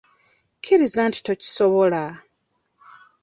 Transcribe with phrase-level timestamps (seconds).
[0.61, 2.03] Kkiriza nti tokisobola.